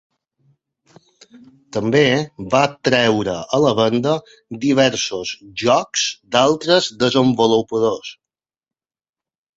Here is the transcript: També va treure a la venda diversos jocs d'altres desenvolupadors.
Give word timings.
També 1.75 2.01
va 2.53 2.61
treure 2.89 3.35
a 3.57 3.61
la 3.65 3.75
venda 3.81 4.15
diversos 4.65 5.35
jocs 5.65 6.07
d'altres 6.37 6.89
desenvolupadors. 7.05 8.15